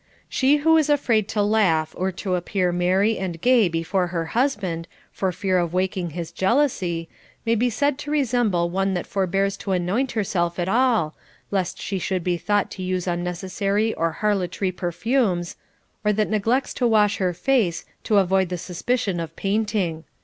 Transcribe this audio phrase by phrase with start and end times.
[0.27, 4.87] She who is afraid to laugh or to appear merry and gay before her husband,
[5.11, 7.07] for fear of waking his jealousy,
[7.45, 11.15] may be said to resemble one that forbears to anoint her self at all,
[11.51, 15.55] lest she should be thought to use unnecessary or harlotry perfumes,
[16.03, 20.03] or that neglects to wash her face, to avoid the suspicion of painting.